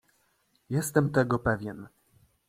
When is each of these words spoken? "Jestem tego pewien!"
"Jestem 0.69 1.09
tego 1.09 1.39
pewien!" 1.39 1.87